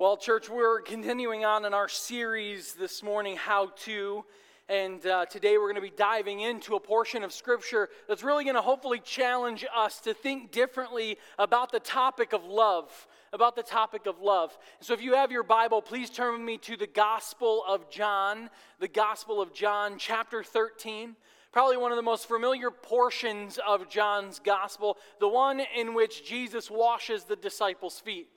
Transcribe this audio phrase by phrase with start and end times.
[0.00, 4.24] Well, church, we're continuing on in our series this morning, How To.
[4.68, 8.44] And uh, today we're going to be diving into a portion of Scripture that's really
[8.44, 13.08] going to hopefully challenge us to think differently about the topic of love.
[13.32, 14.56] About the topic of love.
[14.78, 18.50] So, if you have your Bible, please turn with me to the Gospel of John,
[18.78, 21.16] the Gospel of John, chapter 13
[21.50, 26.70] probably one of the most familiar portions of John's gospel, the one in which Jesus
[26.70, 28.28] washes the disciples' feet.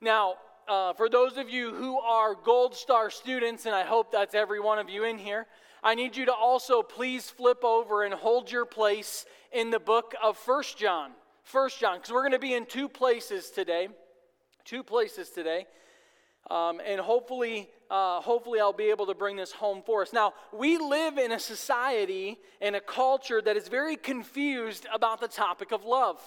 [0.00, 0.34] Now,
[0.68, 4.60] uh, for those of you who are Gold Star students, and I hope that's every
[4.60, 5.46] one of you in here,
[5.82, 10.14] I need you to also please flip over and hold your place in the book
[10.22, 11.12] of First John.
[11.42, 13.88] First John, because we're going to be in two places today.
[14.64, 15.66] Two places today.
[16.50, 20.12] Um, and hopefully, uh, hopefully, I'll be able to bring this home for us.
[20.12, 25.28] Now, we live in a society and a culture that is very confused about the
[25.28, 26.20] topic of love.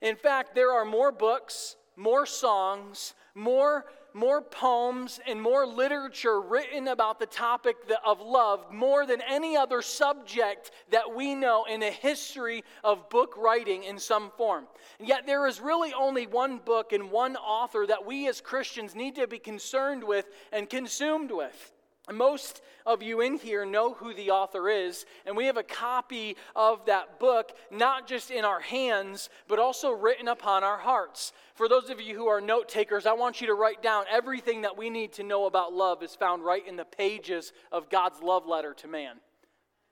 [0.00, 6.88] In fact, there are more books, more songs, more, more poems and more literature written
[6.88, 11.90] about the topic of love more than any other subject that we know in the
[11.90, 14.66] history of book writing in some form.
[14.98, 18.94] And yet, there is really only one book and one author that we as Christians
[18.94, 21.72] need to be concerned with and consumed with.
[22.12, 26.36] Most of you in here know who the author is, and we have a copy
[26.56, 31.32] of that book, not just in our hands, but also written upon our hearts.
[31.54, 34.62] For those of you who are note takers, I want you to write down everything
[34.62, 38.20] that we need to know about love is found right in the pages of God's
[38.22, 39.16] love letter to man.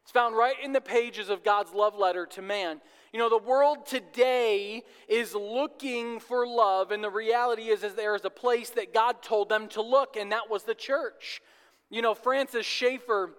[0.03, 2.81] It's found right in the pages of God's love letter to man.
[3.13, 8.15] You know, the world today is looking for love, and the reality is, is there
[8.15, 11.43] is a place that God told them to look, and that was the church.
[11.91, 13.31] You know, Francis Schaeffer,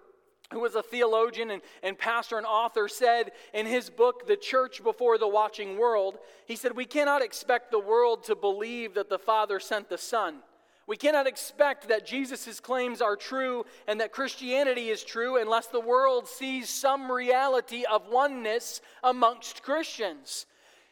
[0.51, 4.83] who was a theologian and, and pastor and author, said in his book, The Church
[4.83, 9.19] Before the Watching World, he said, We cannot expect the world to believe that the
[9.19, 10.39] Father sent the Son.
[10.87, 15.79] We cannot expect that Jesus' claims are true and that Christianity is true unless the
[15.79, 20.47] world sees some reality of oneness amongst Christians.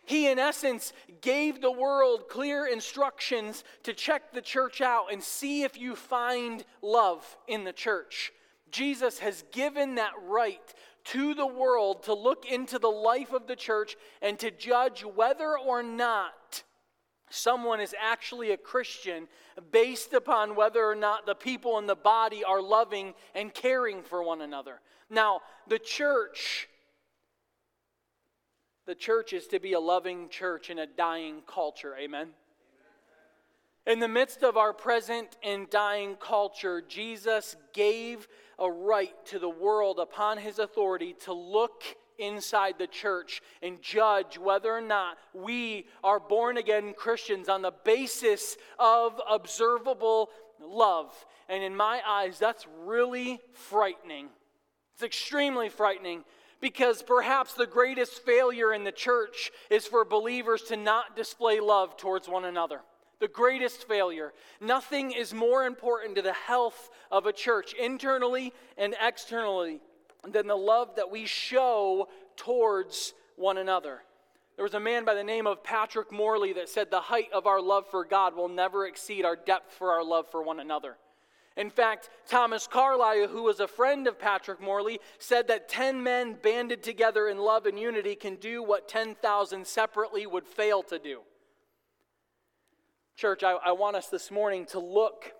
[0.07, 5.63] He, in essence, gave the world clear instructions to check the church out and see
[5.63, 8.31] if you find love in the church.
[8.71, 10.73] Jesus has given that right
[11.05, 15.57] to the world to look into the life of the church and to judge whether
[15.59, 16.63] or not
[17.29, 19.27] someone is actually a Christian
[19.73, 24.23] based upon whether or not the people in the body are loving and caring for
[24.23, 24.79] one another.
[25.09, 26.69] Now, the church
[28.87, 31.95] the church is to be a loving church in a dying culture.
[31.99, 32.29] Amen.
[33.85, 38.27] In the midst of our present and dying culture, Jesus gave
[38.57, 41.83] a right to the world upon his authority to look
[42.17, 47.73] inside the church and judge whether or not we are born again Christians on the
[47.83, 50.29] basis of observable
[50.61, 51.13] love.
[51.49, 54.29] And in my eyes, that's really frightening.
[54.95, 56.23] It's extremely frightening
[56.61, 61.97] because perhaps the greatest failure in the church is for believers to not display love
[61.97, 62.81] towards one another.
[63.19, 64.33] The greatest failure.
[64.61, 69.81] Nothing is more important to the health of a church, internally and externally,
[70.27, 74.01] than the love that we show towards one another.
[74.55, 77.45] There was a man by the name of Patrick Morley that said, The height of
[77.45, 80.97] our love for God will never exceed our depth for our love for one another.
[81.57, 86.37] In fact, Thomas Carlyle, who was a friend of Patrick Morley, said that 10 men
[86.41, 91.21] banded together in love and unity can do what 10,000 separately would fail to do.
[93.15, 95.33] Church, I, I, want us this morning to look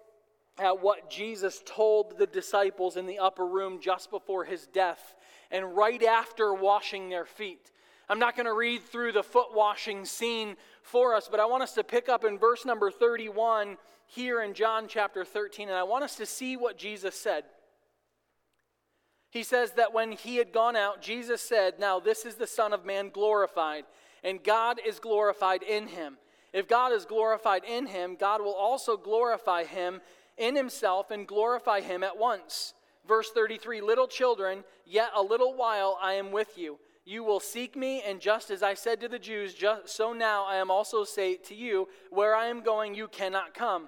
[0.57, 5.13] at what Jesus told the disciples in the upper room just before his death
[5.51, 7.69] and right after washing their feet.
[8.09, 11.63] I'm not going to read through the foot washing scene for us, but I want
[11.63, 15.83] us to pick up in verse number 31 here in John chapter 13, and I
[15.83, 17.43] want us to see what Jesus said.
[19.29, 22.71] He says that when he had gone out, Jesus said, Now this is the Son
[22.71, 23.83] of Man glorified,
[24.23, 26.17] and God is glorified in him.
[26.53, 29.99] If God is glorified in him, God will also glorify him
[30.37, 32.73] in himself and glorify him at once.
[33.05, 36.79] Verse 33 Little children, yet a little while I am with you.
[37.09, 40.43] You will seek me, and just as I said to the Jews, just so now
[40.43, 43.85] I am also say to you, where I am going, you cannot come.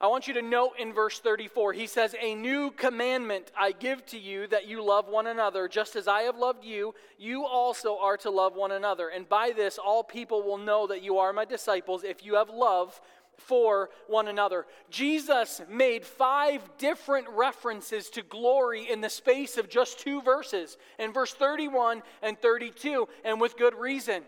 [0.00, 4.06] I want you to note in verse 34, he says, A new commandment I give
[4.06, 5.66] to you that you love one another.
[5.66, 9.08] Just as I have loved you, you also are to love one another.
[9.08, 12.48] And by this, all people will know that you are my disciples if you have
[12.48, 13.00] love
[13.36, 14.66] for one another.
[14.90, 21.12] Jesus made five different references to glory in the space of just two verses, in
[21.12, 24.22] verse 31 and 32, and with good reason.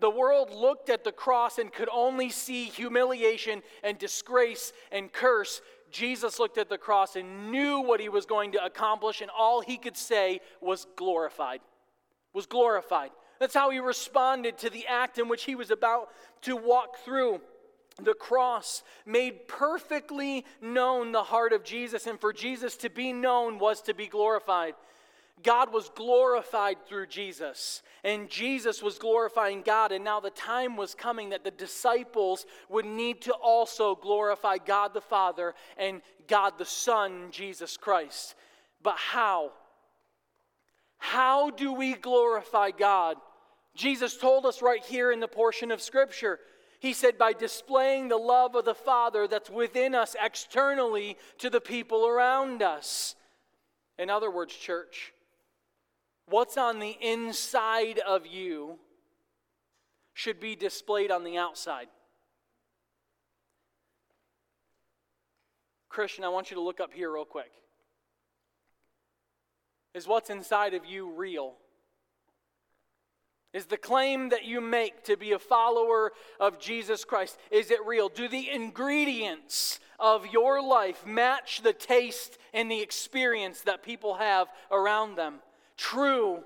[0.00, 5.62] The world looked at the cross and could only see humiliation and disgrace and curse.
[5.90, 9.60] Jesus looked at the cross and knew what he was going to accomplish, and all
[9.60, 11.60] he could say was glorified.
[12.32, 13.10] Was glorified.
[13.38, 16.08] That's how he responded to the act in which he was about
[16.42, 17.40] to walk through.
[18.02, 23.58] The cross made perfectly known the heart of Jesus, and for Jesus to be known
[23.58, 24.74] was to be glorified.
[25.42, 29.92] God was glorified through Jesus, and Jesus was glorifying God.
[29.92, 34.94] And now the time was coming that the disciples would need to also glorify God
[34.94, 38.34] the Father and God the Son, Jesus Christ.
[38.82, 39.52] But how?
[40.98, 43.16] How do we glorify God?
[43.74, 46.38] Jesus told us right here in the portion of Scripture.
[46.84, 51.58] He said, by displaying the love of the Father that's within us externally to the
[51.58, 53.14] people around us.
[53.98, 55.14] In other words, church,
[56.26, 58.78] What's on the inside of you
[60.12, 61.88] should be displayed on the outside.
[65.88, 67.52] Christian, I want you to look up here real quick.
[69.94, 71.54] Is what's inside of you real?
[73.54, 77.78] Is the claim that you make to be a follower of Jesus Christ, is it
[77.86, 78.08] real?
[78.08, 84.48] Do the ingredients of your life match the taste and the experience that people have
[84.72, 85.36] around them?
[85.76, 86.42] True,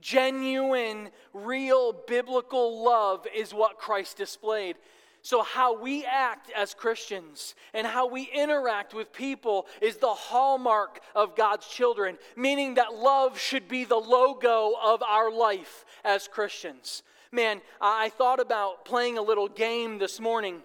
[0.00, 4.76] genuine, real biblical love is what Christ displayed.
[5.24, 11.00] So, how we act as Christians and how we interact with people is the hallmark
[11.14, 17.04] of God's children, meaning that love should be the logo of our life as Christians.
[17.30, 20.60] Man, I thought about playing a little game this morning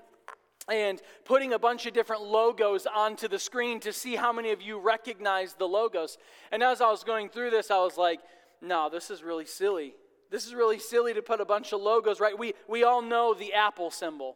[0.67, 4.61] and putting a bunch of different logos onto the screen to see how many of
[4.61, 6.17] you recognize the logos.
[6.51, 8.21] And as I was going through this, I was like,
[8.59, 9.93] no, this is really silly.
[10.31, 12.37] This is really silly to put a bunch of logos, right?
[12.37, 14.35] We, we all know the Apple symbol.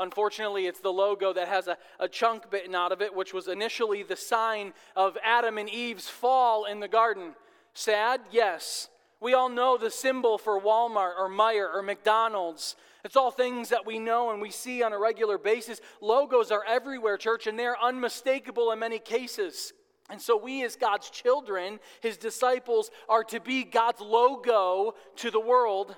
[0.00, 3.48] Unfortunately, it's the logo that has a, a chunk bitten out of it, which was
[3.48, 7.34] initially the sign of Adam and Eve's fall in the garden.
[7.74, 8.22] Sad?
[8.30, 8.88] Yes.
[9.20, 12.74] We all know the symbol for Walmart or Meijer or McDonald's.
[13.04, 15.80] It's all things that we know and we see on a regular basis.
[16.00, 19.74] Logos are everywhere, church, and they're unmistakable in many cases.
[20.08, 25.40] And so, we as God's children, his disciples, are to be God's logo to the
[25.40, 25.94] world.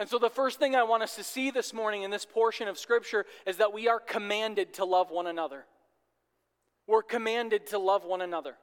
[0.00, 2.68] And so, the first thing I want us to see this morning in this portion
[2.68, 5.66] of Scripture is that we are commanded to love one another.
[6.86, 8.54] We're commanded to love one another.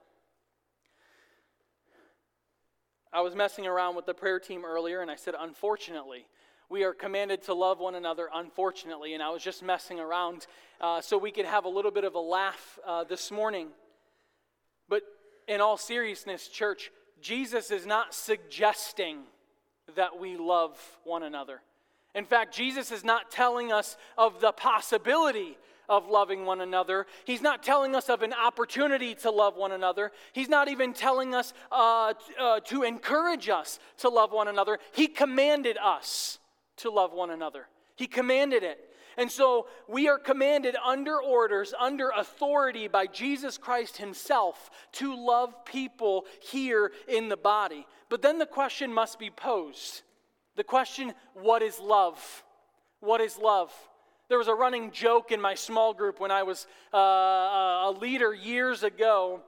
[3.14, 6.26] I was messing around with the prayer team earlier and I said, unfortunately,
[6.72, 9.14] we are commanded to love one another, unfortunately.
[9.14, 10.48] And I was just messing around
[10.82, 13.68] uh, so we could have a little bit of a laugh uh, this morning.
[14.90, 15.04] But
[15.48, 16.92] in all seriousness, church,
[17.22, 19.20] Jesus is not suggesting
[19.98, 21.62] that we love one another.
[22.16, 25.58] In fact, Jesus is not telling us of the possibility
[25.90, 27.06] of loving one another.
[27.26, 30.12] He's not telling us of an opportunity to love one another.
[30.34, 34.80] He's not even telling us uh, uh, to encourage us to love one another.
[34.94, 36.40] He commanded us
[36.78, 37.68] to love one another.
[37.96, 38.80] He commanded it.
[39.18, 45.66] And so we are commanded under orders, under authority by Jesus Christ Himself to love
[45.66, 47.88] people here in the body.
[48.10, 50.04] But then the question must be posed
[50.58, 52.44] the question, what is love?
[53.00, 53.72] What is love?
[54.28, 58.34] There was a running joke in my small group when I was uh, a leader
[58.34, 59.42] years ago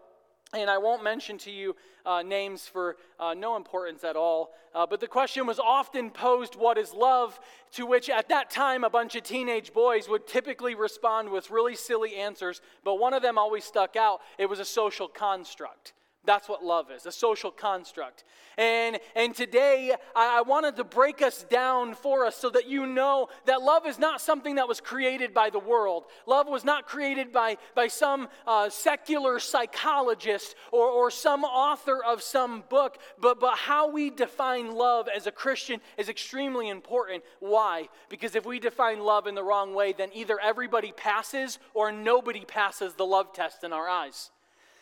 [0.54, 1.76] and I won't mention to you
[2.06, 4.52] uh, names for uh, no importance at all.
[4.74, 7.40] Uh, but the question was often posed what is love?
[7.74, 11.76] To which at that time a bunch of teenage boys would typically respond with really
[11.76, 12.62] silly answers.
[12.84, 15.94] But one of them always stuck out it was a social construct.
[16.26, 18.26] That's what love is, a social construct.
[18.58, 22.86] And, and today, I, I wanted to break us down for us so that you
[22.86, 26.04] know that love is not something that was created by the world.
[26.26, 32.22] Love was not created by, by some uh, secular psychologist or, or some author of
[32.22, 37.24] some book, but, but how we define love as a Christian is extremely important.
[37.40, 37.88] Why?
[38.10, 42.44] Because if we define love in the wrong way, then either everybody passes or nobody
[42.44, 44.32] passes the love test in our eyes.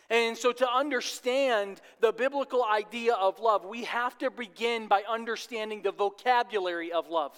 [0.09, 5.81] And so, to understand the biblical idea of love, we have to begin by understanding
[5.81, 7.37] the vocabulary of love.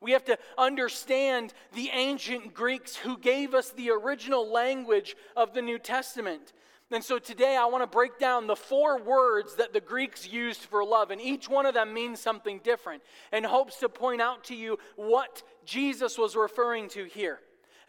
[0.00, 5.62] We have to understand the ancient Greeks who gave us the original language of the
[5.62, 6.52] New Testament.
[6.90, 10.60] And so today I want to break down the four words that the Greeks used
[10.60, 14.44] for love, and each one of them means something different, and hopes to point out
[14.44, 17.38] to you what Jesus was referring to here.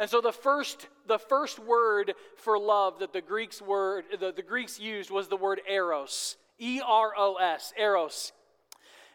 [0.04, 4.42] And so the first, the first word for love that the Greeks word the, the
[4.42, 6.36] Greeks used was the word eros.
[6.60, 8.34] E-R-O-S, eros.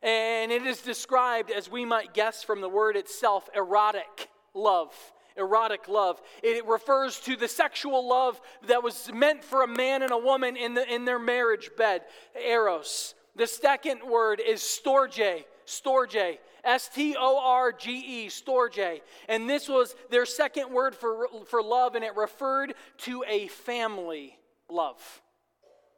[0.03, 4.95] And it is described, as we might guess from the word itself, erotic love.
[5.37, 6.23] Erotic love.
[6.43, 10.57] It refers to the sexual love that was meant for a man and a woman
[10.57, 12.01] in, the, in their marriage bed,
[12.43, 13.15] eros.
[13.37, 19.01] The second word is storge, storge, S T O R G E, storge.
[19.29, 24.39] And this was their second word for, for love, and it referred to a family
[24.69, 25.01] love.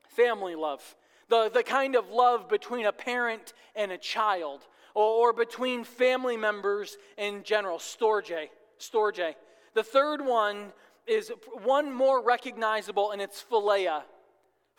[0.08, 0.82] Family love
[1.30, 6.36] the, the kind of love between a parent and a child, or, or between family
[6.36, 7.78] members in general.
[7.78, 8.48] Storge.
[8.78, 9.34] Storge.
[9.74, 10.72] The third one
[11.06, 14.02] is one more recognizable, and it's philia.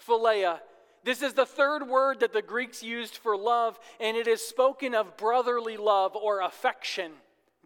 [0.05, 0.59] Philia.
[1.03, 4.93] This is the third word that the Greeks used for love, and it is spoken
[4.93, 7.11] of brotherly love or affection.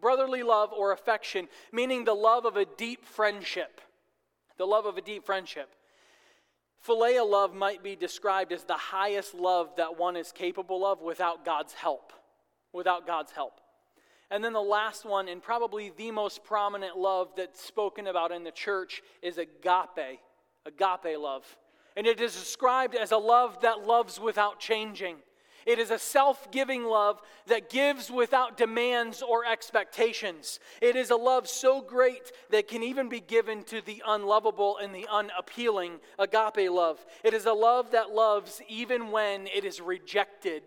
[0.00, 3.80] Brotherly love or affection, meaning the love of a deep friendship.
[4.58, 5.74] The love of a deep friendship.
[6.86, 11.44] Philia love might be described as the highest love that one is capable of without
[11.44, 12.12] God's help.
[12.72, 13.60] Without God's help.
[14.30, 18.44] And then the last one, and probably the most prominent love that's spoken about in
[18.44, 20.20] the church, is agape.
[20.64, 21.44] Agape love.
[21.96, 25.16] And it is described as a love that loves without changing.
[25.66, 30.60] It is a self giving love that gives without demands or expectations.
[30.80, 34.94] It is a love so great that can even be given to the unlovable and
[34.94, 35.98] the unappealing.
[36.20, 37.04] Agape love.
[37.24, 40.62] It is a love that loves even when it is rejected.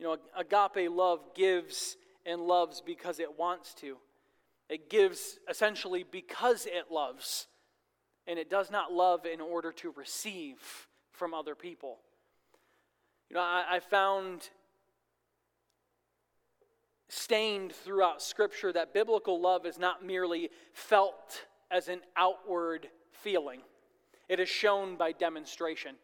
[0.00, 3.98] You know, agape love gives and loves because it wants to.
[4.68, 7.46] It gives essentially because it loves.
[8.26, 10.58] And it does not love in order to receive
[11.10, 11.98] from other people.
[13.28, 14.50] You know, I, I found
[17.08, 23.60] stained throughout Scripture that biblical love is not merely felt as an outward feeling,
[24.28, 25.94] it is shown by demonstration.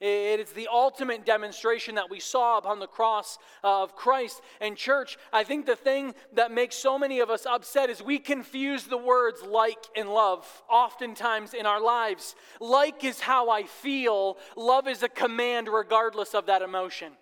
[0.00, 4.40] It is the ultimate demonstration that we saw upon the cross uh, of Christ.
[4.60, 8.18] And, church, I think the thing that makes so many of us upset is we
[8.18, 12.34] confuse the words like and love oftentimes in our lives.
[12.60, 17.12] Like is how I feel, love is a command regardless of that emotion.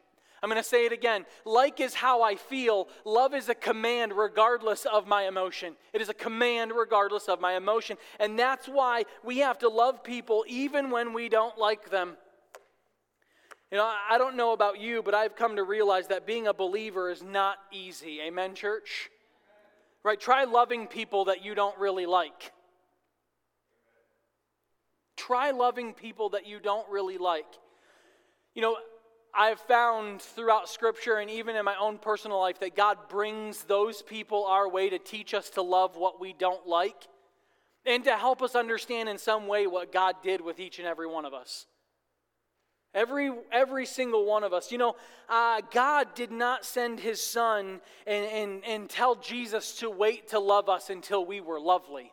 [0.41, 1.27] I'm going to say it again.
[1.45, 2.87] Like is how I feel.
[3.05, 5.75] Love is a command regardless of my emotion.
[5.93, 7.97] It is a command regardless of my emotion.
[8.21, 12.17] And that's why we have to love people even when we don't like them.
[13.71, 16.55] You know, I don't know about you, but I've come to realize that being a
[16.55, 18.21] believer is not easy.
[18.23, 19.11] Amen, church?
[20.03, 20.19] Right?
[20.19, 22.53] Try loving people that you don't really like.
[25.17, 27.47] Try loving people that you don't really like.
[28.55, 28.77] You know,
[29.35, 34.01] I've found throughout Scripture and even in my own personal life that God brings those
[34.01, 37.07] people our way to teach us to love what we don't like
[37.85, 41.07] and to help us understand in some way what God did with each and every
[41.07, 41.67] one of us.
[42.95, 44.73] Every, every single one of us.
[44.73, 44.97] You know,
[45.29, 50.39] uh, God did not send his son and, and, and tell Jesus to wait to
[50.39, 52.13] love us until we were lovely.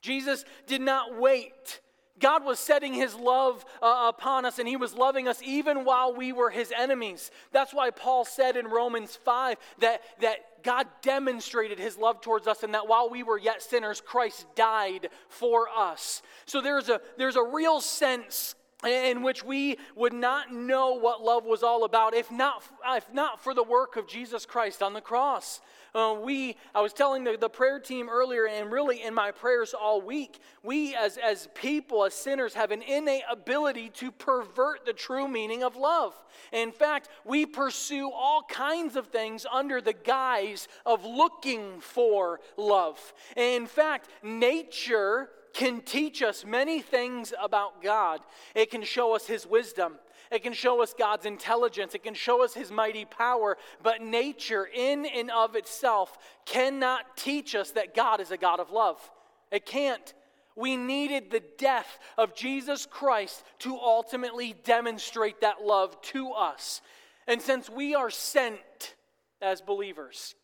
[0.00, 1.80] Jesus did not wait.
[2.20, 6.14] God was setting his love uh, upon us and he was loving us even while
[6.14, 7.32] we were his enemies.
[7.50, 12.62] That's why Paul said in Romans 5 that, that God demonstrated his love towards us
[12.62, 16.22] and that while we were yet sinners, Christ died for us.
[16.46, 18.54] So there's a, there's a real sense
[18.84, 23.42] in which we would not know what love was all about if not, if not
[23.42, 25.60] for the work of Jesus Christ on the cross.
[25.94, 29.74] Uh, we, I was telling the, the prayer team earlier, and really in my prayers
[29.74, 34.92] all week, we as, as people, as sinners, have an innate ability to pervert the
[34.92, 36.12] true meaning of love.
[36.52, 43.12] In fact, we pursue all kinds of things under the guise of looking for love.
[43.36, 48.20] In fact, nature can teach us many things about God.
[48.54, 49.94] It can show us His wisdom.
[50.30, 51.94] It can show us God's intelligence.
[51.94, 53.56] It can show us His mighty power.
[53.82, 58.70] But nature, in and of itself, cannot teach us that God is a God of
[58.70, 58.98] love.
[59.50, 60.12] It can't.
[60.56, 66.80] We needed the death of Jesus Christ to ultimately demonstrate that love to us.
[67.26, 68.94] And since we are sent
[69.40, 70.34] as believers,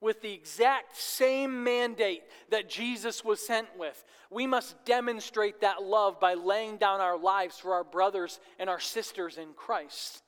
[0.00, 4.02] with the exact same mandate that Jesus was sent with.
[4.30, 8.80] We must demonstrate that love by laying down our lives for our brothers and our
[8.80, 10.22] sisters in Christ.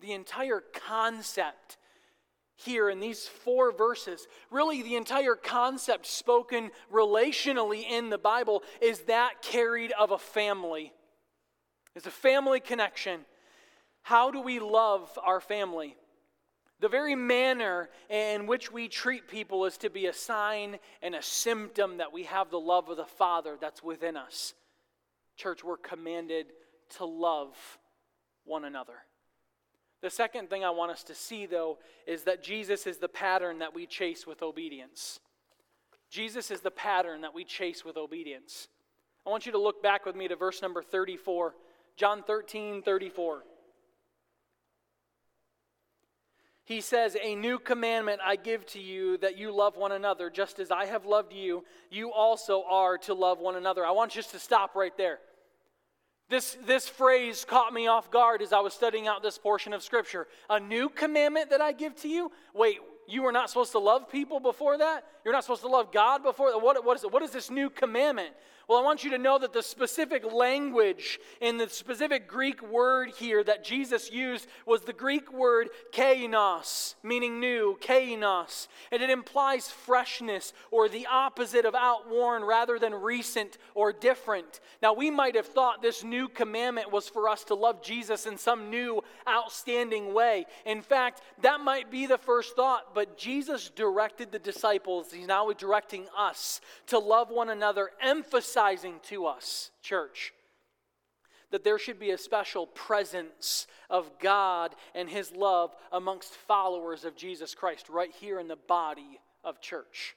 [0.00, 1.76] The entire concept
[2.56, 9.00] here in these four verses, really the entire concept spoken relationally in the Bible, is
[9.02, 10.92] that carried of a family.
[11.94, 13.20] It's a family connection.
[14.02, 15.96] How do we love our family?
[16.80, 21.22] The very manner in which we treat people is to be a sign and a
[21.22, 24.54] symptom that we have the love of the Father that's within us.
[25.36, 26.46] Church, we're commanded
[26.98, 27.56] to love
[28.44, 28.94] one another.
[30.00, 33.58] The second thing I want us to see, though, is that Jesus is the pattern
[33.58, 35.18] that we chase with obedience.
[36.10, 38.68] Jesus is the pattern that we chase with obedience.
[39.26, 41.54] I want you to look back with me to verse number 34,
[41.96, 43.42] John 13, 34.
[46.68, 50.58] He says, A new commandment I give to you that you love one another, just
[50.58, 53.86] as I have loved you, you also are to love one another.
[53.86, 55.18] I want you just to stop right there.
[56.28, 59.82] This, this phrase caught me off guard as I was studying out this portion of
[59.82, 60.26] Scripture.
[60.50, 62.30] A new commandment that I give to you?
[62.54, 65.04] Wait, you were not supposed to love people before that?
[65.24, 66.58] You're not supposed to love God before that?
[66.58, 67.10] What, what, is, it?
[67.10, 68.34] what is this new commandment?
[68.68, 73.12] Well, I want you to know that the specific language in the specific Greek word
[73.16, 78.68] here that Jesus used was the Greek word kainos, meaning new, kainos.
[78.92, 84.60] And it implies freshness or the opposite of outworn rather than recent or different.
[84.82, 88.36] Now, we might have thought this new commandment was for us to love Jesus in
[88.36, 90.44] some new, outstanding way.
[90.66, 95.50] In fact, that might be the first thought, but Jesus directed the disciples, he's now
[95.52, 100.32] directing us to love one another, emphasizing emphasizing to us, church,
[101.50, 107.16] that there should be a special presence of God and His love amongst followers of
[107.16, 110.16] Jesus Christ right here in the body of church.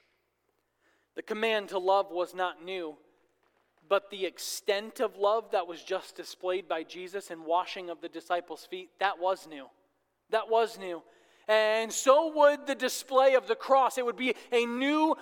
[1.14, 2.96] The command to love was not new,
[3.88, 8.08] but the extent of love that was just displayed by Jesus in washing of the
[8.08, 9.66] disciples' feet, that was new.
[10.30, 11.02] That was new.
[11.48, 13.98] And so would the display of the cross.
[13.98, 15.16] It would be a new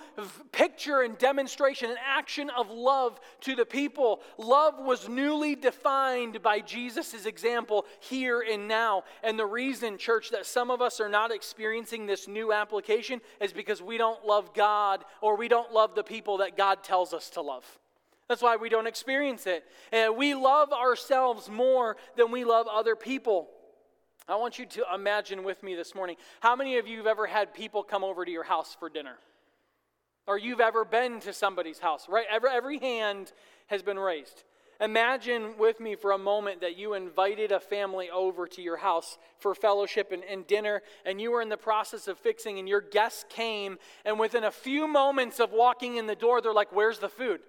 [0.51, 4.21] picture and demonstration, an action of love to the people.
[4.37, 9.03] Love was newly defined by Jesus' example here and now.
[9.23, 13.51] And the reason, church, that some of us are not experiencing this new application is
[13.51, 17.31] because we don't love God or we don't love the people that God tells us
[17.31, 17.65] to love.
[18.29, 19.65] That's why we don't experience it.
[19.91, 23.49] And we love ourselves more than we love other people.
[24.27, 27.27] I want you to imagine with me this morning how many of you have ever
[27.27, 29.17] had people come over to your house for dinner?
[30.27, 32.25] Or you've ever been to somebody's house, right?
[32.31, 33.33] Every, every hand
[33.67, 34.43] has been raised.
[34.79, 39.19] Imagine with me for a moment that you invited a family over to your house
[39.37, 42.81] for fellowship and, and, dinner, and you were in the process of fixing, and your
[42.81, 46.97] guests came, and within a few moments of walking in the door, they're like, Where's
[46.97, 47.41] the food?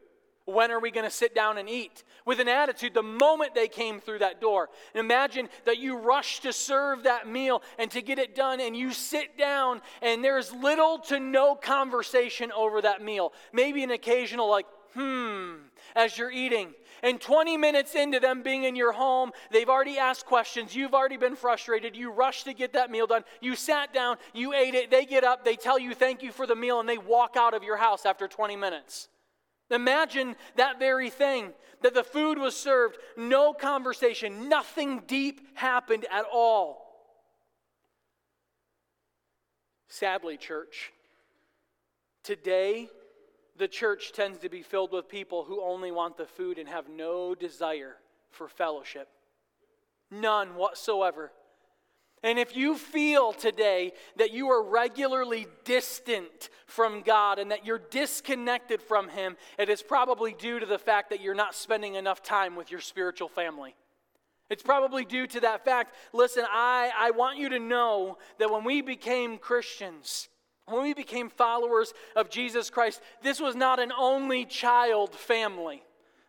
[0.44, 2.02] When are we going to sit down and eat?
[2.26, 4.68] With an attitude the moment they came through that door.
[4.94, 8.76] And imagine that you rush to serve that meal and to get it done, and
[8.76, 13.32] you sit down, and there's little to no conversation over that meal.
[13.52, 15.54] Maybe an occasional, like, hmm,
[15.94, 16.74] as you're eating.
[17.04, 20.74] And 20 minutes into them being in your home, they've already asked questions.
[20.74, 21.96] You've already been frustrated.
[21.96, 23.24] You rush to get that meal done.
[23.40, 24.90] You sat down, you ate it.
[24.90, 27.54] They get up, they tell you thank you for the meal, and they walk out
[27.54, 29.08] of your house after 20 minutes.
[29.72, 36.24] Imagine that very thing that the food was served, no conversation, nothing deep happened at
[36.32, 36.82] all.
[39.88, 40.92] Sadly, church,
[42.22, 42.88] today
[43.56, 46.88] the church tends to be filled with people who only want the food and have
[46.88, 47.96] no desire
[48.30, 49.08] for fellowship.
[50.10, 51.32] None whatsoever.
[52.22, 57.82] And if you feel today that you are regularly distant from God and that you're
[57.90, 62.22] disconnected from Him, it is probably due to the fact that you're not spending enough
[62.22, 63.74] time with your spiritual family.
[64.50, 65.94] It's probably due to that fact.
[66.12, 70.28] Listen, I, I want you to know that when we became Christians,
[70.66, 75.82] when we became followers of Jesus Christ, this was not an only child family.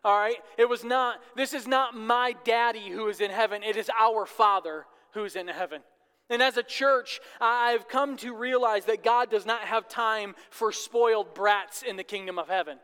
[0.04, 0.38] All right?
[0.58, 4.26] It was not, this is not my daddy who is in heaven, it is our
[4.26, 5.82] Father who's in heaven.
[6.30, 10.72] And as a church, I've come to realize that God does not have time for
[10.72, 12.78] spoiled brats in the kingdom of heaven.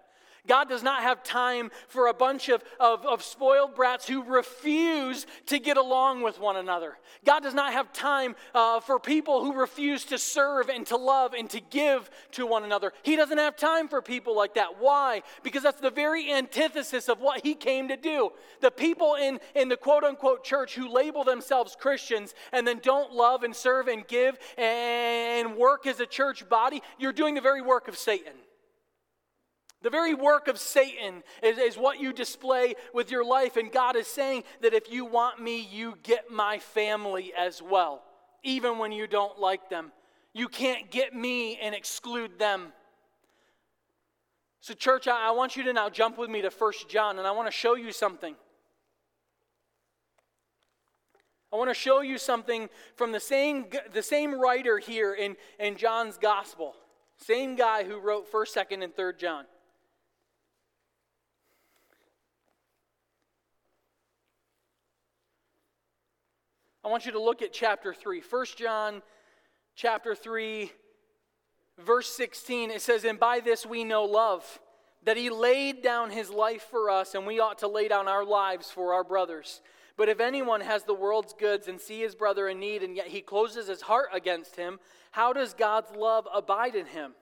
[0.46, 5.26] God does not have time for a bunch of, of, of, spoiled brats who refuse
[5.46, 6.98] to get along with one another.
[7.24, 11.34] God does not have time uh, for people who refuse to serve and to love
[11.34, 12.92] and to give to one another.
[13.02, 14.78] He doesn't have time for people like that.
[14.80, 15.22] Why?
[15.42, 18.30] Because that's the very antithesis of what He came to do.
[18.60, 23.12] The people in, in the quote unquote church who label themselves Christians and then don't
[23.12, 27.62] love and serve and give and work as a church body, you're doing the very
[27.62, 28.32] work of Satan.
[29.82, 33.56] The very work of Satan is, is, what you display with your life.
[33.56, 38.02] And God is saying that if you want me, you get my family as well,
[38.42, 39.90] even when you don't like them.
[40.34, 42.72] You can't get me and exclude them.
[44.60, 47.26] So, church, I, I want you to now jump with me to First John, and
[47.26, 48.34] I want to show you something.
[51.52, 55.76] I want to show you something from the same, the same writer here in, in
[55.76, 56.74] John's gospel.
[57.16, 59.46] Same guy who wrote 1st, 2nd, and 3rd John.
[66.82, 68.22] I want you to look at chapter 3.
[68.28, 69.02] 1 John
[69.74, 70.72] chapter 3,
[71.78, 72.70] verse 16.
[72.70, 74.60] It says, And by this we know love,
[75.04, 78.24] that he laid down his life for us, and we ought to lay down our
[78.24, 79.60] lives for our brothers.
[79.98, 83.08] But if anyone has the world's goods and see his brother in need, and yet
[83.08, 87.12] he closes his heart against him, how does God's love abide in him?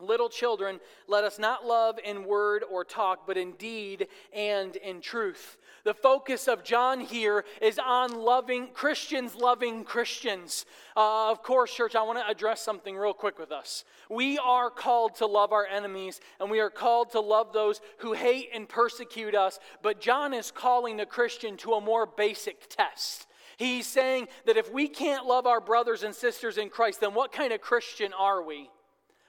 [0.00, 5.00] Little children, let us not love in word or talk, but in deed and in
[5.00, 5.56] truth.
[5.84, 10.66] The focus of John here is on loving Christians, loving Christians.
[10.96, 13.84] Uh, of course, church, I want to address something real quick with us.
[14.10, 18.14] We are called to love our enemies, and we are called to love those who
[18.14, 19.60] hate and persecute us.
[19.80, 23.28] But John is calling the Christian to a more basic test.
[23.58, 27.30] He's saying that if we can't love our brothers and sisters in Christ, then what
[27.30, 28.70] kind of Christian are we?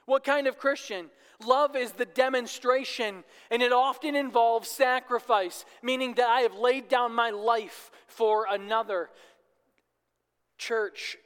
[0.06, 1.10] What kind of Christian?
[1.44, 7.12] Love is the demonstration, and it often involves sacrifice, meaning that I have laid down
[7.12, 9.10] my life for another.
[10.56, 11.18] Church,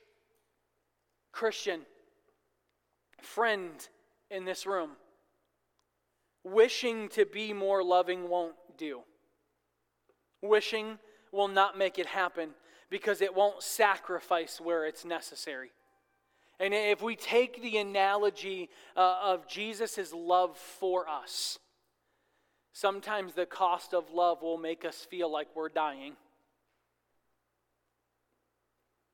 [1.30, 1.82] Christian,
[3.22, 3.70] friend
[4.30, 4.90] in this room,
[6.42, 9.02] wishing to be more loving won't do.
[10.42, 10.98] Wishing
[11.30, 12.50] will not make it happen
[12.88, 15.70] because it won't sacrifice where it's necessary.
[16.60, 21.58] And if we take the analogy uh, of Jesus' love for us,
[22.74, 26.16] sometimes the cost of love will make us feel like we're dying.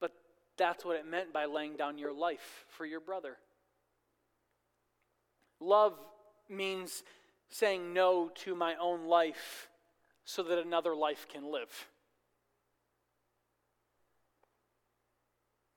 [0.01, 0.13] But
[0.59, 3.37] that's what it meant by laying down your life for your brother.
[5.61, 5.95] Love
[6.49, 7.05] means
[7.49, 9.69] saying no to my own life
[10.25, 11.87] so that another life can live.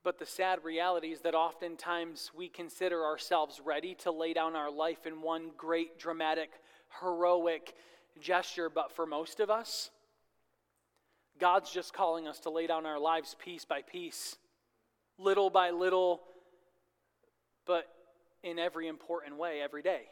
[0.04, 4.72] But the sad reality is that oftentimes we consider ourselves ready to lay down our
[4.72, 6.52] life in one great, dramatic,
[7.02, 7.74] heroic
[8.22, 8.70] gesture.
[8.70, 9.90] But for most of us,
[11.38, 14.38] God's just calling us to lay down our lives piece by piece,
[15.18, 16.22] little by little,
[17.66, 17.88] but
[18.42, 20.04] in every important way every day.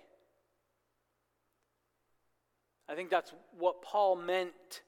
[2.90, 4.82] I think that's what Paul meant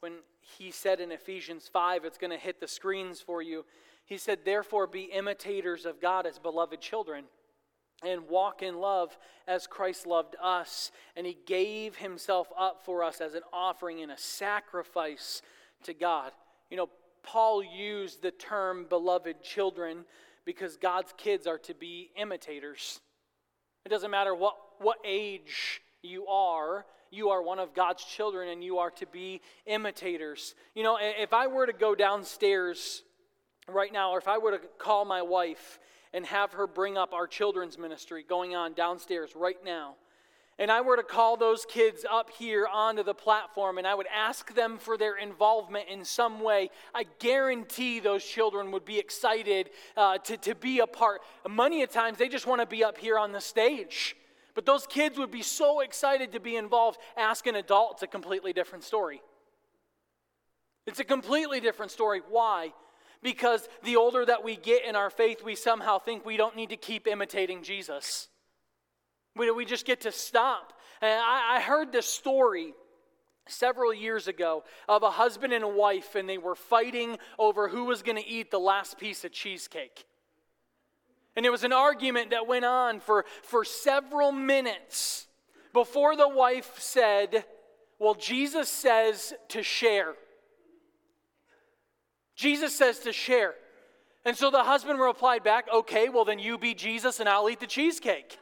[0.00, 0.14] when
[0.58, 3.64] he said in Ephesians 5, it's going to hit the screens for you.
[4.06, 7.24] He said, Therefore, be imitators of God as beloved children
[8.04, 10.90] and walk in love as Christ loved us.
[11.16, 15.42] And he gave himself up for us as an offering and a sacrifice
[15.84, 16.32] to God.
[16.70, 16.90] You know,
[17.22, 20.04] Paul used the term beloved children
[20.44, 23.00] because God's kids are to be imitators.
[23.86, 28.62] It doesn't matter what, what age you are, you are one of God's children and
[28.62, 30.54] you are to be imitators.
[30.74, 33.02] You know, if I were to go downstairs
[33.72, 35.78] right now, or if I were to call my wife
[36.12, 39.94] and have her bring up our children's ministry going on downstairs right now,
[40.58, 44.06] and I were to call those kids up here onto the platform and I would
[44.14, 49.70] ask them for their involvement in some way, I guarantee those children would be excited
[49.96, 51.22] uh, to, to be a part.
[51.48, 54.16] Many a times they just want to be up here on the stage.
[54.54, 57.00] But those kids would be so excited to be involved.
[57.16, 59.20] Ask an adult, it's a completely different story.
[60.86, 62.20] It's a completely different story.
[62.28, 62.72] Why?
[63.24, 66.68] Because the older that we get in our faith, we somehow think we don't need
[66.68, 68.28] to keep imitating Jesus.
[69.34, 70.74] We, we just get to stop.
[71.00, 72.74] And I, I heard this story
[73.46, 77.86] several years ago of a husband and a wife, and they were fighting over who
[77.86, 80.04] was going to eat the last piece of cheesecake.
[81.34, 85.26] And it was an argument that went on for, for several minutes
[85.72, 87.46] before the wife said,
[87.98, 90.14] Well, Jesus says to share.
[92.34, 93.54] Jesus says to share.
[94.24, 97.60] And so the husband replied back, Okay, well, then you be Jesus and I'll eat
[97.60, 98.38] the cheesecake.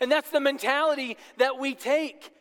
[0.00, 2.32] And that's the mentality that we take.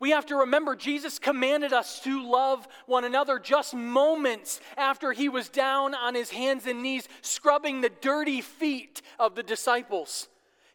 [0.00, 5.28] We have to remember Jesus commanded us to love one another just moments after he
[5.28, 10.29] was down on his hands and knees scrubbing the dirty feet of the disciples.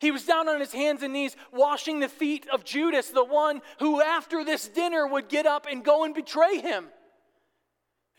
[0.06, 3.64] He was down on his hands and knees washing the feet of Judas, the one
[3.80, 6.90] who, after this dinner, would get up and go and betray him.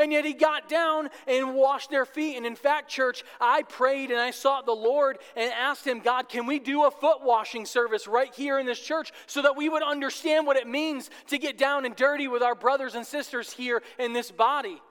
[0.01, 2.39] And yet he got down and washed their feet.
[2.39, 6.29] And in fact, church, I prayed and I sought the Lord and asked him, God,
[6.29, 9.69] can we do a foot washing service right here in this church so that we
[9.69, 13.53] would understand what it means to get down and dirty with our brothers and sisters
[13.53, 14.83] here in this body?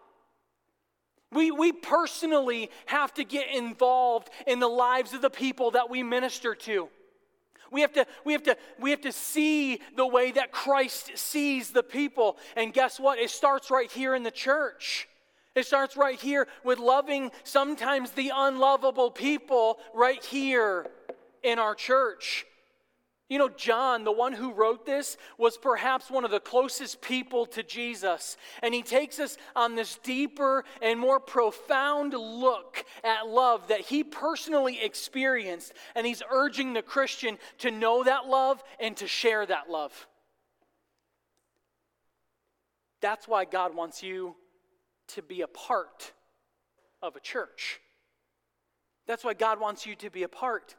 [1.32, 6.04] We, we personally have to get involved in the lives of the people that we
[6.04, 6.90] minister to.
[7.72, 11.72] We have, to, we, have to, we have to see the way that Christ sees
[11.72, 12.38] the people.
[12.56, 13.20] And guess what?
[13.20, 15.10] It starts right here in the church.
[15.56, 20.88] It starts right here with loving sometimes the unlovable people right here
[21.44, 22.46] in our church.
[23.28, 27.48] You know, John, the one who wrote this, was perhaps one of the closest people
[27.48, 28.38] to Jesus.
[28.62, 34.04] And he takes us on this deeper and more profound look at love that he
[34.04, 35.74] personally experienced.
[35.96, 40.08] And he's urging the Christian to know that love and to share that love.
[43.02, 44.36] That's why God wants you
[45.08, 46.14] to be a part
[47.02, 47.80] of a church.
[49.08, 50.76] That's why God wants you to be a part.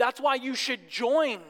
[0.00, 1.40] That's why you should join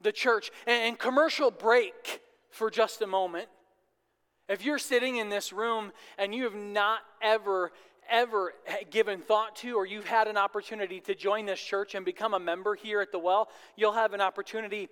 [0.00, 0.52] the church.
[0.68, 3.48] And commercial break for just a moment.
[4.48, 7.72] If you're sitting in this room and you have not ever,
[8.08, 8.54] ever
[8.90, 12.38] given thought to, or you've had an opportunity to join this church and become a
[12.38, 14.88] member here at the well, you'll have an opportunity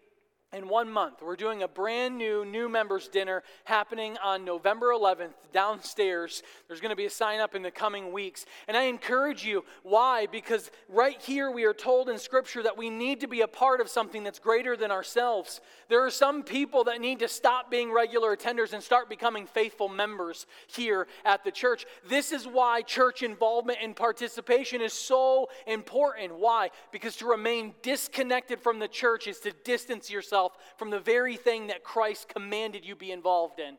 [0.53, 1.23] in one month.
[1.23, 6.43] We're doing a brand new new members dinner happening on November 11th downstairs.
[6.67, 8.47] There's going to be a sign up in the coming weeks.
[8.67, 10.27] And I encourage you, why?
[10.27, 13.81] Because right here we are told in Scripture that we need to be a part
[13.81, 15.61] of something that's greater than ourselves.
[15.89, 19.89] There are some people that need to stop being regular attenders and start becoming faithful
[19.89, 21.87] members here at the church.
[22.09, 26.35] This is why church involvement and participation is so important.
[26.35, 26.71] Why?
[26.91, 31.37] Because to remain disconnected from the church is to distance yourself yourself from the very
[31.37, 33.77] thing that Christ commanded you be involved in.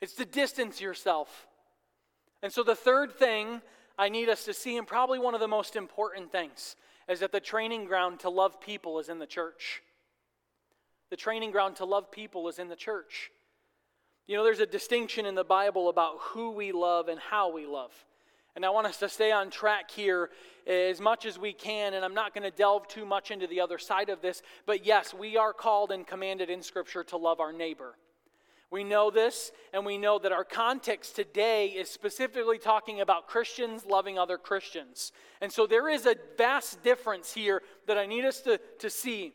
[0.00, 1.46] It's to distance yourself.
[2.42, 3.60] And so, the third thing
[3.98, 6.76] I need us to see, and probably one of the most important things,
[7.08, 9.82] is that the training ground to love people is in the church.
[11.10, 13.30] The training ground to love people is in the church.
[14.26, 17.66] You know, there's a distinction in the Bible about who we love and how we
[17.66, 17.92] love.
[18.56, 20.30] And I want us to stay on track here
[20.66, 21.94] as much as we can.
[21.94, 24.42] And I'm not going to delve too much into the other side of this.
[24.66, 27.96] But yes, we are called and commanded in Scripture to love our neighbor.
[28.70, 33.84] We know this, and we know that our context today is specifically talking about Christians
[33.84, 35.10] loving other Christians.
[35.40, 39.32] And so there is a vast difference here that I need us to, to see.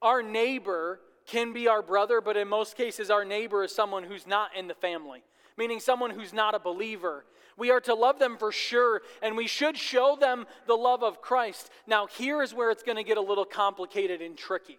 [0.00, 4.26] Our neighbor can be our brother, but in most cases, our neighbor is someone who's
[4.26, 5.24] not in the family,
[5.58, 7.24] meaning someone who's not a believer.
[7.56, 11.22] We are to love them for sure, and we should show them the love of
[11.22, 11.70] Christ.
[11.86, 14.78] Now, here is where it's going to get a little complicated and tricky.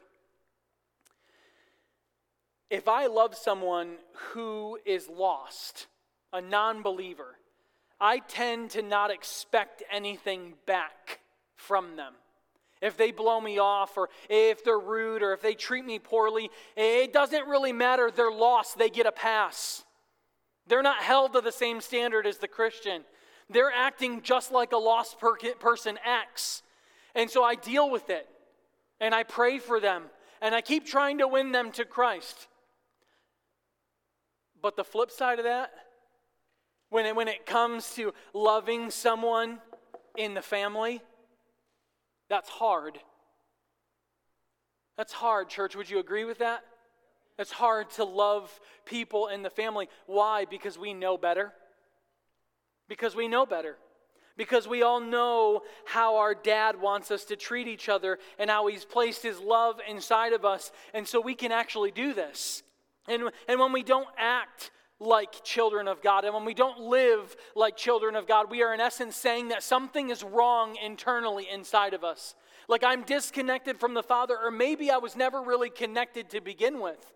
[2.69, 3.95] If I love someone
[4.33, 5.87] who is lost,
[6.33, 7.37] a non believer,
[7.99, 11.19] I tend to not expect anything back
[11.55, 12.13] from them.
[12.79, 16.51] If they blow me off, or if they're rude, or if they treat me poorly,
[16.75, 18.11] it doesn't really matter.
[18.11, 19.83] They're lost, they get a pass.
[20.67, 23.03] They're not held to the same standard as the Christian.
[23.49, 26.63] They're acting just like a lost per- person acts.
[27.15, 28.27] And so I deal with it
[28.99, 30.03] and I pray for them
[30.41, 32.47] and I keep trying to win them to Christ.
[34.61, 35.71] But the flip side of that,
[36.89, 39.59] when it, when it comes to loving someone
[40.17, 41.01] in the family,
[42.29, 42.99] that's hard.
[44.97, 45.75] That's hard, church.
[45.75, 46.63] Would you agree with that?
[47.39, 49.89] It's hard to love people in the family.
[50.07, 50.45] Why?
[50.45, 51.53] Because we know better.
[52.87, 53.77] Because we know better.
[54.37, 58.67] Because we all know how our dad wants us to treat each other and how
[58.67, 60.71] he's placed his love inside of us.
[60.93, 62.63] And so we can actually do this.
[63.07, 67.35] And, and when we don't act like children of God, and when we don't live
[67.55, 71.93] like children of God, we are in essence saying that something is wrong internally inside
[71.93, 72.35] of us.
[72.67, 76.79] Like I'm disconnected from the Father, or maybe I was never really connected to begin
[76.79, 77.13] with.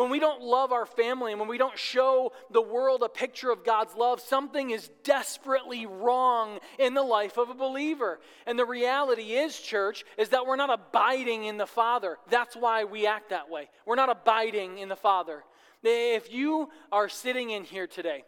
[0.00, 3.50] When we don't love our family and when we don't show the world a picture
[3.50, 8.18] of God's love, something is desperately wrong in the life of a believer.
[8.46, 12.16] And the reality is, church, is that we're not abiding in the Father.
[12.30, 13.68] That's why we act that way.
[13.84, 15.44] We're not abiding in the Father.
[15.82, 18.24] If you are sitting in here today,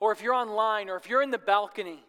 [0.00, 2.02] or if you're online, or if you're in the balcony,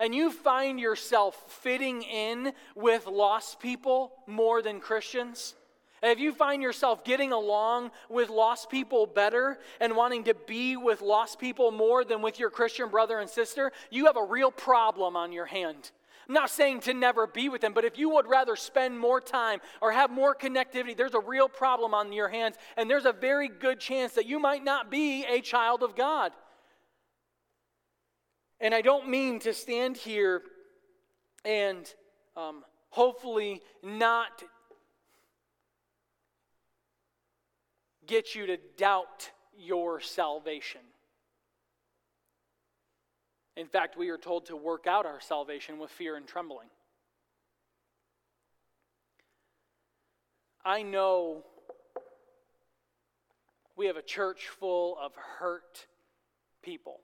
[0.00, 5.56] and you find yourself fitting in with lost people more than Christians,
[6.02, 11.00] if you find yourself getting along with lost people better and wanting to be with
[11.00, 15.16] lost people more than with your Christian brother and sister, you have a real problem
[15.16, 15.92] on your hand.
[16.28, 19.20] I'm not saying to never be with them, but if you would rather spend more
[19.20, 23.12] time or have more connectivity, there's a real problem on your hands, and there's a
[23.12, 26.32] very good chance that you might not be a child of God.
[28.60, 30.42] And I don't mean to stand here
[31.44, 31.92] and
[32.36, 34.44] um, hopefully not
[38.06, 40.80] get you to doubt your salvation.
[43.56, 46.68] In fact, we are told to work out our salvation with fear and trembling.
[50.64, 51.44] I know
[53.76, 55.86] we have a church full of hurt
[56.62, 57.00] people.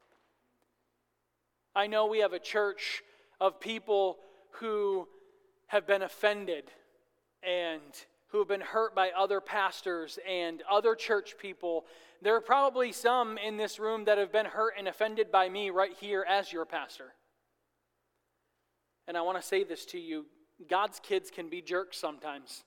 [1.75, 3.03] I know we have a church
[3.41, 4.19] of people
[4.53, 5.07] who
[5.67, 6.65] have been offended
[7.43, 7.93] and
[8.29, 11.87] who have been hurt by other pastors and other church people.
[12.21, 15.71] There are probably some in this room that have been hurt and offended by me
[15.71, 17.15] right here as your pastor.
[19.07, 20.27] And I want to say this to you
[20.69, 22.65] God's kids can be jerks sometimes.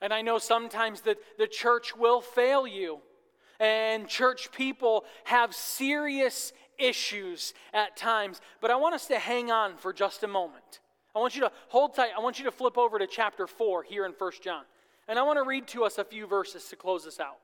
[0.00, 2.98] And I know sometimes that the church will fail you,
[3.60, 8.40] and church people have serious issues at times.
[8.60, 10.80] But I want us to hang on for just a moment.
[11.14, 12.10] I want you to hold tight.
[12.16, 14.64] I want you to flip over to chapter 4 here in 1 John.
[15.08, 17.38] And I want to read to us a few verses to close this out.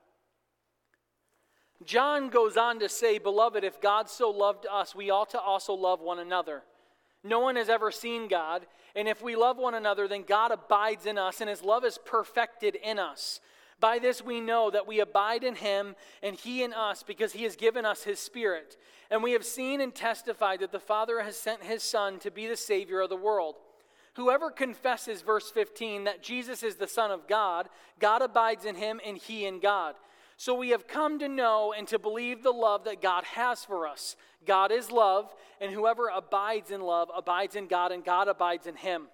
[1.85, 5.74] John goes on to say, Beloved, if God so loved us, we ought to also
[5.74, 6.62] love one another.
[7.22, 11.07] No one has ever seen God, and if we love one another, then God abides
[11.07, 13.40] in us, and his love is perfected in us.
[13.80, 17.44] By this we know that we abide in him, and he in us, because he
[17.44, 18.76] has given us his Spirit.
[19.10, 22.46] And we have seen and testified that the Father has sent his Son to be
[22.46, 23.54] the Savior of the world.
[24.14, 27.68] Whoever confesses, verse 15, that Jesus is the Son of God,
[28.00, 29.94] God abides in him, and he in God.
[30.36, 33.86] So we have come to know and to believe the love that God has for
[33.86, 34.16] us.
[34.46, 38.76] God is love, and whoever abides in love abides in God, and God abides in
[38.76, 39.08] him.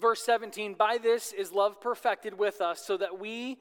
[0.00, 3.58] Verse 17 By this is love perfected with us, so that we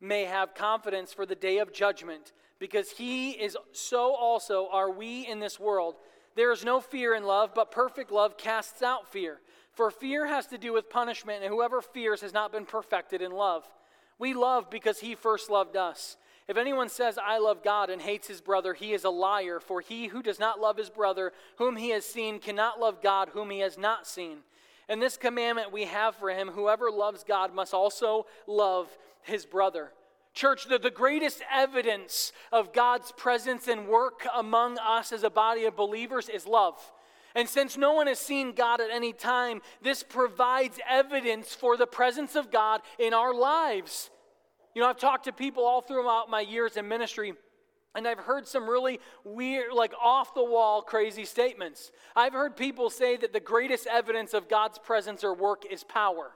[0.00, 5.26] may have confidence for the day of judgment, because he is so also are we
[5.26, 5.96] in this world.
[6.36, 9.40] There is no fear in love, but perfect love casts out fear.
[9.72, 13.32] For fear has to do with punishment, and whoever fears has not been perfected in
[13.32, 13.68] love.
[14.18, 16.16] We love because he first loved us.
[16.46, 19.80] If anyone says, I love God and hates his brother, he is a liar, for
[19.80, 23.50] he who does not love his brother whom he has seen cannot love God whom
[23.50, 24.38] he has not seen.
[24.90, 28.88] And this commandment we have for him whoever loves God must also love
[29.22, 29.92] his brother.
[30.34, 35.64] Church, the, the greatest evidence of God's presence and work among us as a body
[35.64, 36.74] of believers is love.
[37.36, 41.86] And since no one has seen God at any time, this provides evidence for the
[41.86, 44.10] presence of God in our lives.
[44.74, 47.34] You know, I've talked to people all throughout my years in ministry,
[47.94, 51.90] and I've heard some really weird, like off the wall, crazy statements.
[52.14, 56.30] I've heard people say that the greatest evidence of God's presence or work is power.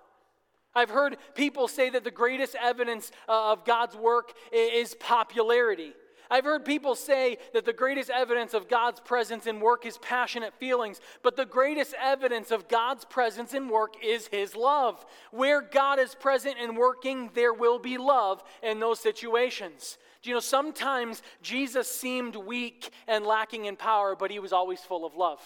[0.75, 5.93] I've heard people say that the greatest evidence uh, of God's work is popularity.
[6.31, 10.55] I've heard people say that the greatest evidence of God's presence in work is passionate
[10.55, 15.05] feelings, but the greatest evidence of God's presence in work is His love.
[15.31, 19.99] Where God is present and working, there will be love in those situations.
[20.25, 24.81] Do you know, sometimes Jesus seemed weak and lacking in power, but He was always
[24.81, 25.39] full of love.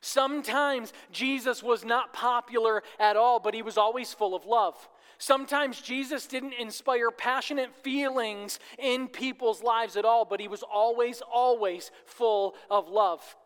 [0.00, 4.88] Sometimes Jesus was not popular at all, but He was always full of love.
[5.18, 11.20] Sometimes Jesus didn't inspire passionate feelings in people's lives at all, but he was always,
[11.20, 13.36] always full of love.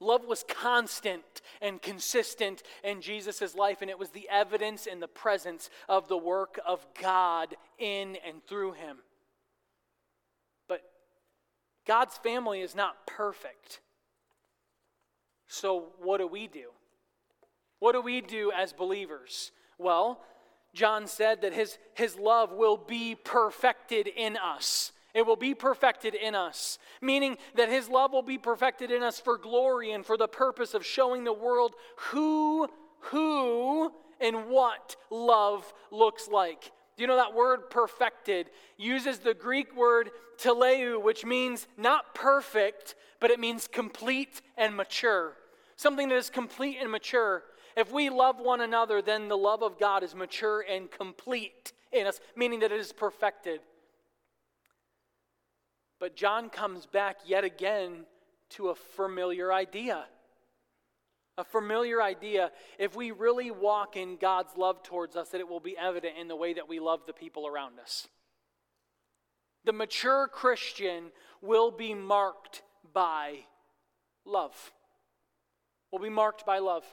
[0.00, 5.06] Love was constant and consistent in Jesus' life, and it was the evidence and the
[5.06, 8.96] presence of the work of God in and through him.
[11.86, 13.80] God's family is not perfect.
[15.48, 16.70] So, what do we do?
[17.80, 19.52] What do we do as believers?
[19.78, 20.20] Well,
[20.74, 24.92] John said that his, his love will be perfected in us.
[25.12, 29.18] It will be perfected in us, meaning that his love will be perfected in us
[29.18, 32.68] for glory and for the purpose of showing the world who,
[33.00, 36.70] who, and what love looks like.
[37.00, 42.94] Do you know that word perfected uses the Greek word teleu, which means not perfect,
[43.20, 45.32] but it means complete and mature.
[45.76, 47.44] Something that is complete and mature.
[47.74, 52.06] If we love one another, then the love of God is mature and complete in
[52.06, 53.60] us, meaning that it is perfected.
[55.98, 58.04] But John comes back yet again
[58.50, 60.04] to a familiar idea.
[61.38, 62.50] A familiar idea.
[62.78, 66.28] If we really walk in God's love towards us, that it will be evident in
[66.28, 68.08] the way that we love the people around us.
[69.64, 72.62] The mature Christian will be marked
[72.92, 73.40] by
[74.24, 74.72] love.
[75.92, 76.84] Will be marked by love.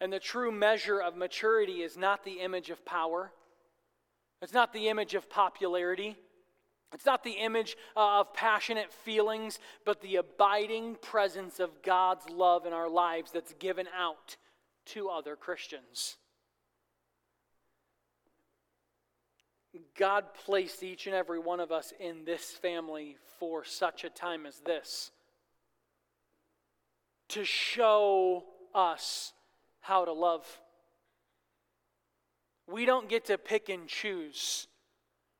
[0.00, 3.32] And the true measure of maturity is not the image of power,
[4.42, 6.16] it's not the image of popularity.
[6.92, 12.64] It's not the image uh, of passionate feelings, but the abiding presence of God's love
[12.64, 14.36] in our lives that's given out
[14.86, 16.16] to other Christians.
[19.98, 24.46] God placed each and every one of us in this family for such a time
[24.46, 25.10] as this
[27.28, 29.32] to show us
[29.80, 30.46] how to love.
[32.68, 34.68] We don't get to pick and choose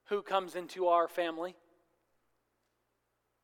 [0.06, 1.54] who comes into our family.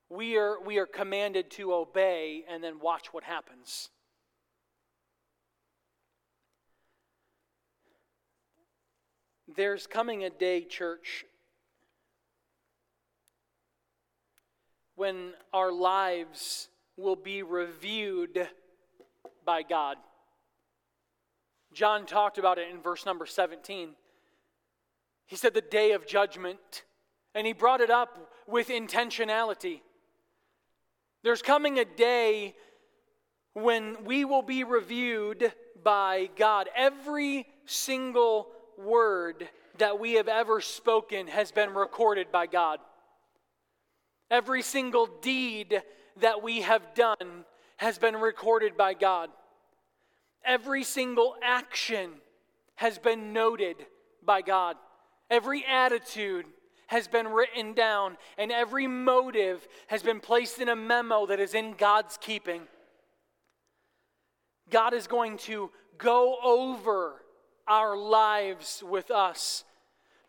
[0.09, 3.89] We are, we are commanded to obey and then watch what happens.
[9.55, 11.25] There's coming a day, church,
[14.95, 18.49] when our lives will be reviewed
[19.45, 19.97] by God.
[21.73, 23.91] John talked about it in verse number 17.
[25.33, 26.85] He said the day of judgment,
[27.35, 29.81] and he brought it up with intentionality.
[31.25, 32.55] There's coming a day
[33.55, 35.51] when we will be reviewed
[35.83, 36.69] by God.
[36.77, 42.79] Every single word that we have ever spoken has been recorded by God.
[44.31, 45.81] Every single deed
[46.21, 47.47] that we have done
[47.79, 49.31] has been recorded by God.
[50.45, 52.11] Every single action
[52.75, 53.77] has been noted
[54.23, 54.77] by God.
[55.33, 56.45] Every attitude
[56.89, 61.55] has been written down, and every motive has been placed in a memo that is
[61.55, 62.65] in God's keeping.
[64.69, 67.23] God is going to go over
[67.67, 69.65] our lives with us.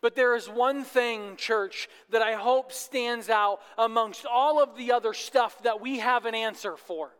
[0.01, 4.93] But there is one thing, church, that I hope stands out amongst all of the
[4.93, 7.11] other stuff that we have an answer for.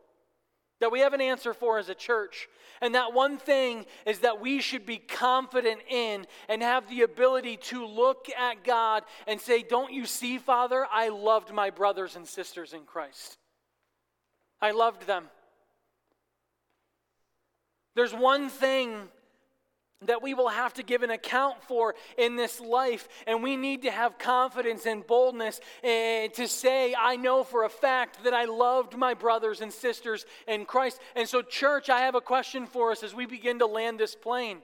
[0.79, 2.47] That we have an answer for as a church.
[2.83, 7.55] And that one thing is that we should be confident in and have the ability
[7.55, 10.85] to look at God and say, Don't you see, Father?
[10.91, 13.37] I loved my brothers and sisters in Christ.
[14.61, 15.29] I loved them.
[17.95, 19.07] There's one thing
[20.07, 23.07] that we will have to give an account for in this life.
[23.27, 27.69] And we need to have confidence and boldness uh, to say, I know for a
[27.69, 30.99] fact that I loved my brothers and sisters in Christ.
[31.15, 34.15] And so, church, I have a question for us as we begin to land this
[34.15, 34.59] plane.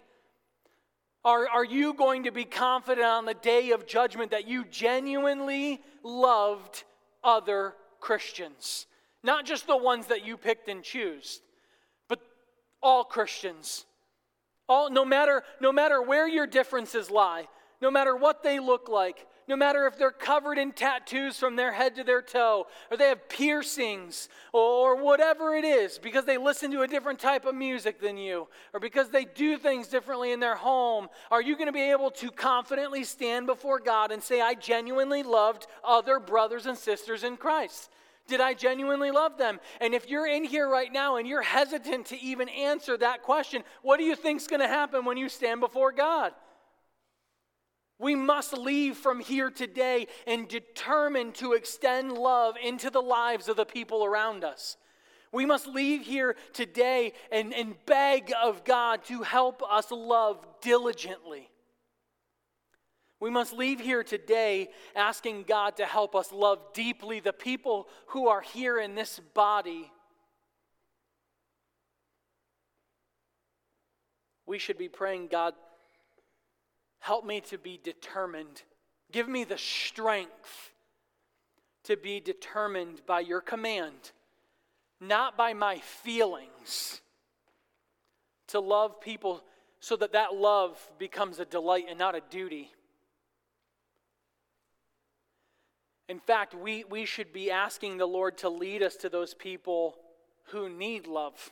[1.26, 5.82] Are, are you going to be confident on the day of judgment that you genuinely
[6.04, 6.84] loved
[7.24, 8.88] other Christians?
[9.24, 11.42] Not just the ones that you picked and choose,
[12.08, 12.20] but
[12.82, 13.86] all Christians.
[14.70, 17.48] All, no, matter, no matter where your differences lie,
[17.82, 21.72] no matter what they look like, no matter if they're covered in tattoos from their
[21.72, 26.70] head to their toe, or they have piercings, or whatever it is, because they listen
[26.70, 30.40] to a different type of music than you, or because they do things differently in
[30.40, 34.40] their home, are you going to be able to confidently stand before God and say,
[34.40, 37.90] I genuinely loved other brothers and sisters in Christ?
[38.30, 39.60] Did I genuinely love them?
[39.82, 43.64] And if you're in here right now and you're hesitant to even answer that question,
[43.82, 46.32] what do you think's going to happen when you stand before God?
[47.98, 53.58] We must leave from here today and determine to extend love into the lives of
[53.58, 54.78] the people around us.
[55.34, 61.49] We must leave here today and, and beg of God to help us love diligently.
[63.20, 68.30] We must leave here today asking God to help us love deeply the people who
[68.30, 69.92] are here in this body.
[74.46, 75.54] We should be praying, God,
[77.00, 78.64] help me to be determined.
[79.12, 80.72] Give me the strength
[81.84, 84.12] to be determined by your command,
[85.02, 87.02] not by my feelings,
[88.48, 89.44] to love people
[89.82, 92.72] so that that love becomes a delight and not a duty.
[96.10, 99.96] In fact, we, we should be asking the Lord to lead us to those people
[100.46, 101.52] who need love.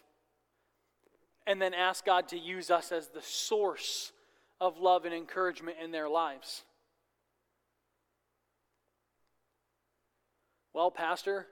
[1.45, 4.11] And then ask God to use us as the source
[4.59, 6.63] of love and encouragement in their lives.
[10.73, 11.45] Well, Pastor,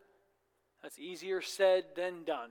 [0.81, 2.49] that's easier said than done.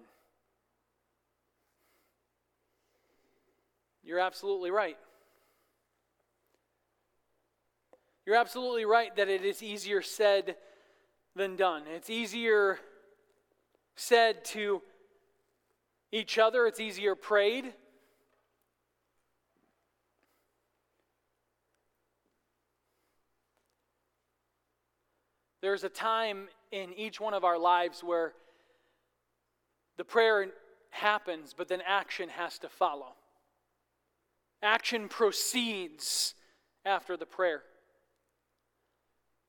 [4.05, 4.99] You're absolutely right.
[8.27, 10.57] You're absolutely right that it is easier said
[11.37, 11.83] than done.
[11.87, 12.79] It's easier
[13.97, 14.83] said to
[16.11, 17.75] each other, it's easier prayed.
[25.61, 28.35] There's a time in each one of our lives where
[29.97, 30.49] the prayer
[30.91, 33.15] happens, but then action has to follow.
[34.63, 36.35] Action proceeds
[36.85, 37.63] after the prayer.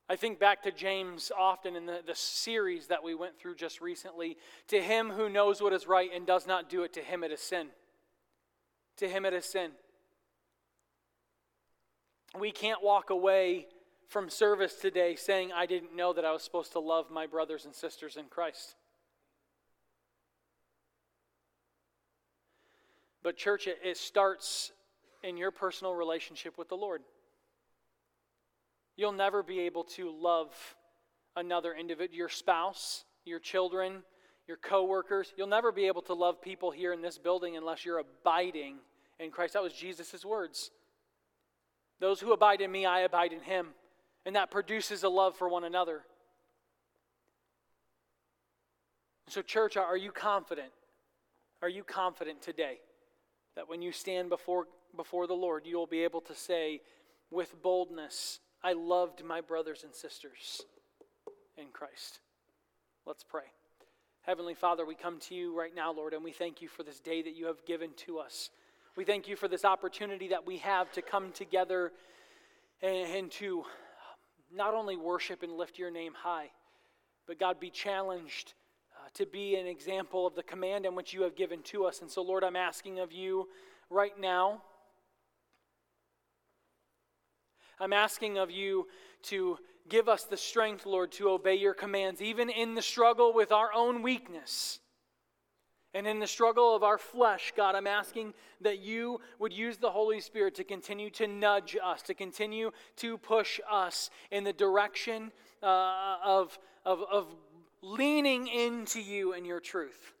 [0.08, 3.80] I think back to James often in the, the series that we went through just
[3.80, 4.36] recently.
[4.68, 7.32] To him who knows what is right and does not do it, to him it
[7.32, 7.68] is sin.
[8.98, 9.72] To him it is sin.
[12.38, 13.66] We can't walk away
[14.08, 17.64] from service today saying, I didn't know that I was supposed to love my brothers
[17.64, 18.76] and sisters in Christ.
[23.24, 24.70] But, church, it, it starts
[25.24, 27.02] in your personal relationship with the Lord.
[28.96, 30.54] You'll never be able to love
[31.36, 34.02] another individual, your spouse, your children,
[34.46, 35.32] your coworkers.
[35.36, 38.76] You'll never be able to love people here in this building unless you're abiding
[39.18, 39.54] in Christ.
[39.54, 40.70] That was Jesus' words.
[42.00, 43.68] Those who abide in me, I abide in him.
[44.24, 46.02] And that produces a love for one another.
[49.28, 50.70] So, church, are you confident?
[51.62, 52.78] Are you confident today
[53.56, 56.80] that when you stand before, before the Lord, you will be able to say
[57.30, 60.62] with boldness, I loved my brothers and sisters
[61.56, 62.18] in Christ?
[63.06, 63.44] Let's pray.
[64.22, 66.98] Heavenly Father, we come to you right now, Lord, and we thank you for this
[66.98, 68.50] day that you have given to us.
[68.96, 71.92] We thank you for this opportunity that we have to come together
[72.82, 73.62] and, and to
[74.52, 76.50] not only worship and lift your name high,
[77.28, 78.54] but God, be challenged
[78.96, 82.00] uh, to be an example of the command in which you have given to us.
[82.00, 83.46] And so, Lord, I'm asking of you
[83.90, 84.60] right now.
[87.78, 88.86] I'm asking of you
[89.24, 89.58] to
[89.88, 93.72] give us the strength, Lord, to obey your commands, even in the struggle with our
[93.72, 94.80] own weakness.
[95.94, 99.90] And in the struggle of our flesh, God, I'm asking that you would use the
[99.90, 105.32] Holy Spirit to continue to nudge us, to continue to push us in the direction
[105.62, 107.26] uh, of, of, of
[107.80, 110.12] leaning into you and your truth.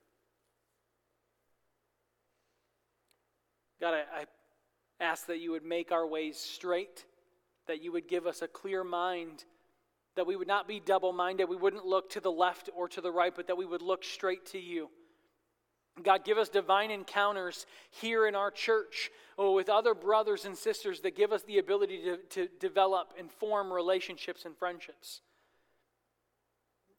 [3.80, 4.24] God, I, I
[5.00, 7.04] ask that you would make our ways straight,
[7.66, 9.44] that you would give us a clear mind
[10.16, 11.48] that we would not be double minded.
[11.48, 14.02] We wouldn't look to the left or to the right, but that we would look
[14.02, 14.88] straight to you.
[16.02, 21.00] God, give us divine encounters here in our church or with other brothers and sisters
[21.00, 25.20] that give us the ability to, to develop and form relationships and friendships.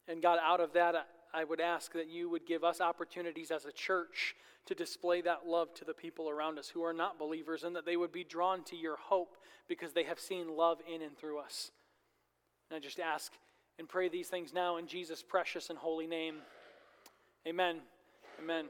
[0.08, 3.66] And God, out of that, I would ask that you would give us opportunities as
[3.66, 4.34] a church
[4.68, 7.86] to display that love to the people around us who are not believers and that
[7.86, 9.34] they would be drawn to your hope
[9.66, 11.70] because they have seen love in and through us.
[12.70, 13.32] And I just ask
[13.78, 16.36] and pray these things now in Jesus' precious and holy name.
[17.46, 17.78] Amen.
[18.42, 18.66] Amen.